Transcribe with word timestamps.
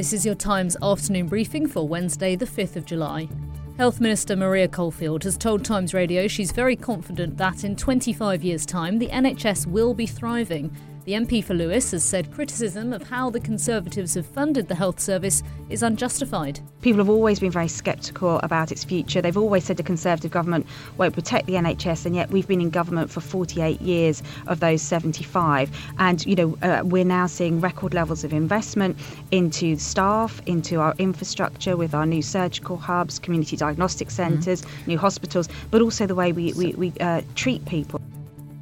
This 0.00 0.14
is 0.14 0.24
your 0.24 0.34
Times 0.34 0.78
afternoon 0.82 1.26
briefing 1.26 1.66
for 1.66 1.86
Wednesday, 1.86 2.34
the 2.34 2.46
5th 2.46 2.76
of 2.76 2.86
July. 2.86 3.28
Health 3.76 4.00
Minister 4.00 4.34
Maria 4.34 4.66
Caulfield 4.66 5.24
has 5.24 5.36
told 5.36 5.62
Times 5.62 5.92
Radio 5.92 6.26
she's 6.26 6.52
very 6.52 6.74
confident 6.74 7.36
that 7.36 7.64
in 7.64 7.76
25 7.76 8.42
years' 8.42 8.64
time 8.64 8.98
the 8.98 9.08
NHS 9.08 9.66
will 9.66 9.92
be 9.92 10.06
thriving 10.06 10.74
the 11.10 11.16
MP 11.16 11.42
for 11.42 11.54
Lewes 11.54 11.90
has 11.90 12.04
said 12.04 12.30
criticism 12.30 12.92
of 12.92 13.02
how 13.02 13.30
the 13.30 13.40
Conservatives 13.40 14.14
have 14.14 14.24
funded 14.24 14.68
the 14.68 14.76
health 14.76 15.00
service 15.00 15.42
is 15.68 15.82
unjustified. 15.82 16.60
People 16.82 16.98
have 16.98 17.08
always 17.08 17.40
been 17.40 17.50
very 17.50 17.66
sceptical 17.66 18.38
about 18.44 18.70
its 18.70 18.84
future. 18.84 19.20
They've 19.20 19.36
always 19.36 19.64
said 19.64 19.76
the 19.76 19.82
Conservative 19.82 20.30
government 20.30 20.68
won't 20.98 21.12
protect 21.12 21.48
the 21.48 21.54
NHS, 21.54 22.06
and 22.06 22.14
yet 22.14 22.30
we've 22.30 22.46
been 22.46 22.60
in 22.60 22.70
government 22.70 23.10
for 23.10 23.20
48 23.20 23.80
years 23.80 24.22
of 24.46 24.60
those 24.60 24.82
75. 24.82 25.76
And, 25.98 26.24
you 26.24 26.36
know, 26.36 26.58
uh, 26.62 26.82
we're 26.84 27.04
now 27.04 27.26
seeing 27.26 27.60
record 27.60 27.92
levels 27.92 28.22
of 28.22 28.32
investment 28.32 28.96
into 29.32 29.78
staff, 29.78 30.40
into 30.46 30.78
our 30.78 30.94
infrastructure 30.98 31.76
with 31.76 31.92
our 31.92 32.06
new 32.06 32.22
surgical 32.22 32.76
hubs, 32.76 33.18
community 33.18 33.56
diagnostic 33.56 34.12
centres, 34.12 34.62
mm-hmm. 34.62 34.90
new 34.90 34.98
hospitals, 34.98 35.48
but 35.72 35.82
also 35.82 36.06
the 36.06 36.14
way 36.14 36.30
we, 36.30 36.52
we, 36.52 36.72
we 36.74 36.92
uh, 37.00 37.22
treat 37.34 37.64
people. 37.64 38.00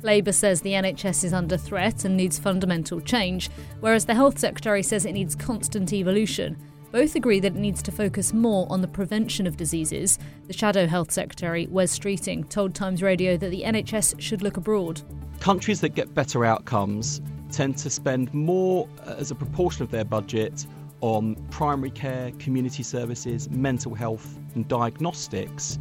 Labour 0.02 0.32
says 0.32 0.60
the 0.60 0.72
NHS 0.72 1.24
is 1.24 1.32
under 1.32 1.56
threat 1.56 2.04
and 2.04 2.16
needs 2.16 2.38
fundamental 2.38 3.00
change, 3.00 3.50
whereas 3.80 4.04
the 4.04 4.14
Health 4.14 4.38
Secretary 4.38 4.82
says 4.82 5.04
it 5.04 5.12
needs 5.12 5.34
constant 5.34 5.92
evolution. 5.92 6.56
Both 6.91 7.16
agree 7.16 7.41
that 7.41 7.54
it 7.54 7.58
needs 7.58 7.82
to 7.82 7.92
focus 7.92 8.32
more 8.32 8.66
on 8.70 8.80
the 8.80 8.88
prevention 8.88 9.46
of 9.46 9.56
diseases. 9.56 10.19
The 10.46 10.54
Shadow 10.54 10.86
Health 10.86 11.10
Secretary, 11.10 11.66
Wes 11.66 11.96
Streeting, 11.96 12.48
told 12.48 12.74
Times 12.74 13.02
Radio 13.02 13.36
that 13.36 13.50
the 13.50 13.62
NHS 13.62 14.20
should 14.20 14.41
look 14.41 14.56
abroad. 14.56 15.02
Countries 15.41 15.80
that 15.82 15.91
get 15.91 16.14
better 16.14 16.44
outcomes 16.44 17.20
tend 17.50 17.76
to 17.78 17.91
spend 17.91 18.32
more 18.32 18.88
uh, 19.06 19.16
as 19.19 19.30
a 19.30 19.34
proportion 19.34 19.82
of 19.82 19.91
their 19.91 20.04
budget 20.04 20.66
on 21.00 21.34
primary 21.50 21.91
care, 21.91 22.32
community 22.38 22.82
services, 22.82 23.50
mental 23.50 23.94
health, 23.94 24.38
and 24.54 24.66
diagnostics. 24.69 25.78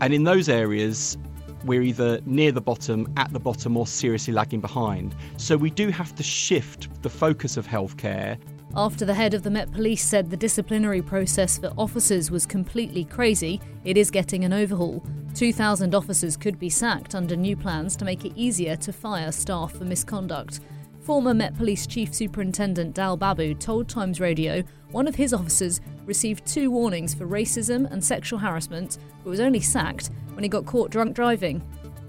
And 0.00 0.14
in 0.14 0.24
those 0.24 0.48
areas, 0.48 1.18
we're 1.64 1.82
either 1.82 2.20
near 2.24 2.52
the 2.52 2.60
bottom, 2.60 3.12
at 3.16 3.32
the 3.32 3.40
bottom, 3.40 3.76
or 3.76 3.86
seriously 3.86 4.32
lagging 4.32 4.60
behind. 4.60 5.14
So 5.36 5.56
we 5.56 5.70
do 5.70 5.88
have 5.88 6.14
to 6.16 6.22
shift 6.22 7.02
the 7.02 7.10
focus 7.10 7.56
of 7.56 7.66
healthcare. 7.66 8.38
After 8.76 9.04
the 9.04 9.14
head 9.14 9.32
of 9.34 9.42
the 9.42 9.50
Met 9.50 9.72
Police 9.72 10.04
said 10.04 10.30
the 10.30 10.36
disciplinary 10.36 11.00
process 11.00 11.58
for 11.58 11.72
officers 11.78 12.30
was 12.30 12.44
completely 12.46 13.04
crazy, 13.04 13.60
it 13.84 13.96
is 13.96 14.10
getting 14.10 14.44
an 14.44 14.52
overhaul. 14.52 15.02
2,000 15.34 15.94
officers 15.94 16.36
could 16.36 16.58
be 16.58 16.68
sacked 16.68 17.14
under 17.14 17.34
new 17.34 17.56
plans 17.56 17.96
to 17.96 18.04
make 18.04 18.24
it 18.24 18.32
easier 18.36 18.76
to 18.76 18.92
fire 18.92 19.32
staff 19.32 19.72
for 19.72 19.84
misconduct. 19.84 20.60
Former 21.08 21.32
Met 21.32 21.56
Police 21.56 21.86
Chief 21.86 22.12
Superintendent 22.12 22.94
Dal 22.94 23.16
Babu 23.16 23.54
told 23.54 23.88
Times 23.88 24.20
Radio 24.20 24.62
one 24.90 25.08
of 25.08 25.14
his 25.14 25.32
officers 25.32 25.80
received 26.04 26.44
two 26.44 26.70
warnings 26.70 27.14
for 27.14 27.26
racism 27.26 27.90
and 27.90 28.04
sexual 28.04 28.38
harassment, 28.38 28.98
but 29.24 29.30
was 29.30 29.40
only 29.40 29.60
sacked 29.60 30.10
when 30.34 30.42
he 30.42 30.50
got 30.50 30.66
caught 30.66 30.90
drunk 30.90 31.16
driving. 31.16 31.60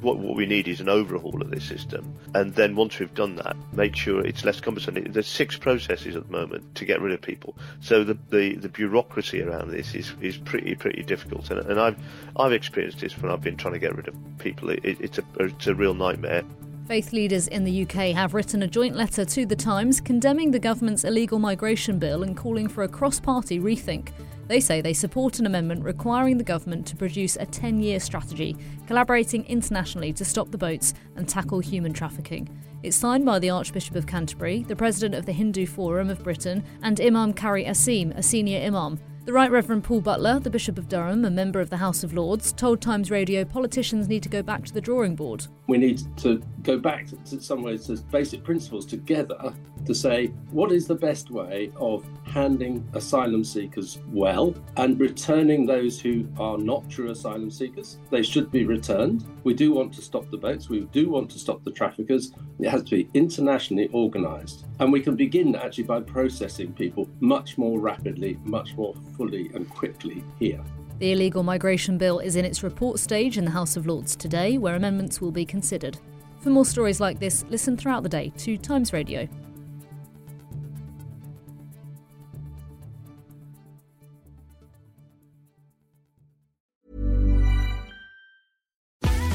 What, 0.01 0.17
what 0.19 0.35
we 0.35 0.45
need 0.45 0.67
is 0.67 0.81
an 0.81 0.89
overhaul 0.89 1.41
of 1.41 1.49
this 1.49 1.63
system. 1.63 2.13
And 2.35 2.53
then 2.55 2.75
once 2.75 2.99
we've 2.99 3.13
done 3.13 3.37
that, 3.37 3.55
make 3.71 3.95
sure 3.95 4.19
it's 4.19 4.43
less 4.43 4.59
cumbersome. 4.59 4.95
There's 4.95 5.27
six 5.27 5.55
processes 5.55 6.17
at 6.17 6.29
the 6.29 6.31
moment 6.33 6.75
to 6.75 6.83
get 6.83 6.99
rid 6.99 7.13
of 7.13 7.21
people. 7.21 7.55
So 7.79 8.03
the, 8.03 8.17
the, 8.31 8.55
the 8.55 8.67
bureaucracy 8.67 9.41
around 9.41 9.71
this 9.71 9.95
is, 9.95 10.13
is 10.19 10.35
pretty, 10.35 10.75
pretty 10.75 11.03
difficult. 11.03 11.49
And, 11.51 11.61
and 11.61 11.79
I've, 11.79 11.97
I've 12.35 12.51
experienced 12.51 12.99
this 12.99 13.17
when 13.17 13.31
I've 13.31 13.39
been 13.39 13.55
trying 13.55 13.75
to 13.75 13.79
get 13.79 13.95
rid 13.95 14.09
of 14.09 14.15
people. 14.39 14.71
It, 14.71 14.81
it's, 14.83 15.19
a, 15.19 15.23
it's 15.39 15.67
a 15.67 15.73
real 15.73 15.93
nightmare. 15.93 16.43
Faith 16.89 17.13
leaders 17.13 17.47
in 17.49 17.63
the 17.63 17.83
UK 17.83 18.15
have 18.15 18.33
written 18.33 18.63
a 18.63 18.67
joint 18.67 18.95
letter 18.95 19.23
to 19.23 19.45
The 19.45 19.55
Times 19.55 20.01
condemning 20.01 20.49
the 20.49 20.57
government's 20.57 21.03
illegal 21.03 21.37
migration 21.37 21.99
bill 21.99 22.23
and 22.23 22.35
calling 22.35 22.67
for 22.67 22.81
a 22.81 22.87
cross 22.87 23.19
party 23.19 23.59
rethink. 23.59 24.09
They 24.47 24.59
say 24.59 24.81
they 24.81 24.95
support 24.95 25.37
an 25.37 25.45
amendment 25.45 25.83
requiring 25.83 26.39
the 26.39 26.43
government 26.43 26.87
to 26.87 26.95
produce 26.95 27.35
a 27.35 27.45
10 27.45 27.79
year 27.79 27.99
strategy, 27.99 28.57
collaborating 28.87 29.45
internationally 29.45 30.11
to 30.13 30.25
stop 30.25 30.49
the 30.49 30.57
boats 30.57 30.95
and 31.15 31.29
tackle 31.29 31.59
human 31.59 31.93
trafficking. 31.93 32.49
It's 32.81 32.97
signed 32.97 33.23
by 33.23 33.37
the 33.37 33.51
Archbishop 33.51 33.95
of 33.95 34.07
Canterbury, 34.07 34.63
the 34.63 34.75
President 34.75 35.13
of 35.13 35.27
the 35.27 35.31
Hindu 35.31 35.67
Forum 35.67 36.09
of 36.09 36.23
Britain, 36.23 36.63
and 36.81 36.99
Imam 36.99 37.35
Qari 37.35 37.67
Asim, 37.67 38.17
a 38.17 38.23
senior 38.23 38.65
imam. 38.65 38.99
The 39.29 39.33
Right 39.33 39.51
Reverend 39.51 39.83
Paul 39.83 40.01
Butler, 40.01 40.39
the 40.39 40.49
Bishop 40.49 40.79
of 40.79 40.89
Durham, 40.89 41.23
a 41.23 41.29
member 41.29 41.59
of 41.59 41.69
the 41.69 41.77
House 41.77 42.03
of 42.03 42.13
Lords, 42.13 42.51
told 42.51 42.81
Times 42.81 43.11
Radio 43.11 43.45
politicians 43.45 44.07
need 44.07 44.23
to 44.23 44.27
go 44.29 44.41
back 44.41 44.65
to 44.65 44.73
the 44.73 44.81
drawing 44.81 45.15
board. 45.15 45.45
We 45.67 45.77
need 45.77 46.01
to 46.17 46.41
go 46.63 46.79
back 46.79 47.05
to 47.25 47.39
some 47.39 47.61
ways 47.61 47.85
to 47.85 47.97
basic 48.09 48.43
principles 48.43 48.87
together 48.87 49.53
to 49.85 49.93
say 49.93 50.33
what 50.49 50.71
is 50.71 50.87
the 50.87 50.95
best 50.95 51.29
way 51.29 51.71
of 51.75 52.03
handing 52.23 52.89
asylum 52.93 53.43
seekers 53.43 53.99
well 54.07 54.55
and 54.77 54.99
returning 54.99 55.67
those 55.67 56.01
who 56.01 56.27
are 56.39 56.57
not 56.57 56.89
true 56.89 57.11
asylum 57.11 57.51
seekers. 57.51 57.99
They 58.09 58.23
should 58.23 58.49
be 58.49 58.65
returned. 58.65 59.25
We 59.43 59.53
do 59.53 59.71
want 59.71 59.93
to 59.93 60.01
stop 60.01 60.27
the 60.31 60.37
boats, 60.37 60.69
we 60.69 60.85
do 60.85 61.07
want 61.07 61.29
to 61.29 61.37
stop 61.37 61.63
the 61.63 61.71
traffickers. 61.71 62.31
It 62.57 62.69
has 62.69 62.81
to 62.81 62.95
be 62.95 63.07
internationally 63.13 63.91
organised. 63.93 64.65
And 64.79 64.91
we 64.91 65.01
can 65.01 65.15
begin 65.15 65.55
actually 65.55 65.83
by 65.83 65.99
processing 66.01 66.73
people 66.73 67.09
much 67.19 67.57
more 67.57 67.79
rapidly, 67.79 68.39
much 68.43 68.75
more 68.75 68.95
fully 69.17 69.51
and 69.53 69.69
quickly 69.69 70.23
here. 70.39 70.63
The 70.99 71.11
illegal 71.11 71.43
migration 71.43 71.97
bill 71.97 72.19
is 72.19 72.35
in 72.35 72.45
its 72.45 72.63
report 72.63 72.99
stage 72.99 73.37
in 73.37 73.45
the 73.45 73.51
House 73.51 73.77
of 73.77 73.87
Lords 73.87 74.15
today, 74.15 74.57
where 74.57 74.75
amendments 74.75 75.21
will 75.21 75.31
be 75.31 75.45
considered. 75.45 75.97
For 76.41 76.49
more 76.49 76.65
stories 76.65 76.99
like 76.99 77.19
this, 77.19 77.45
listen 77.49 77.75
throughout 77.75 78.03
the 78.03 78.09
day 78.09 78.31
to 78.37 78.57
Times 78.57 78.93
Radio. 78.93 79.27